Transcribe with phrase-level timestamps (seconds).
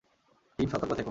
[0.59, 0.99] Team সতর্ক থেকো।